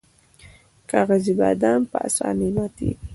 کاغذي 0.89 1.33
بادام 1.39 1.81
په 1.91 1.97
اسانۍ 2.07 2.49
ماتیږي. 2.55 2.93